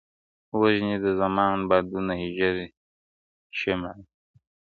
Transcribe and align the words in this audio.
•وژني 0.59 0.95
د 1.05 1.07
زمان 1.19 1.57
بادونه 1.69 2.13
ژر 2.37 2.55
شمعي- 3.59 4.03